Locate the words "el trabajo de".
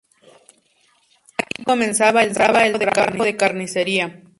2.23-3.37